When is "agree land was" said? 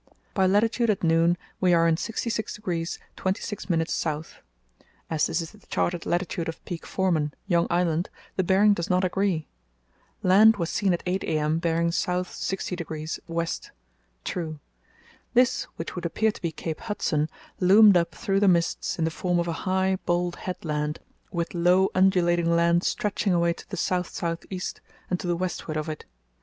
9.03-10.71